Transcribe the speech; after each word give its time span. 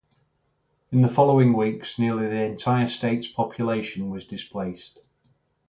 In 0.91 1.03
the 1.03 1.07
following 1.07 1.53
weeks 1.55 1.99
nearly 1.99 2.25
the 2.25 2.41
entire 2.43 2.87
state's 2.87 3.27
population 3.27 4.09
was 4.09 4.25
displaced. 4.25 4.97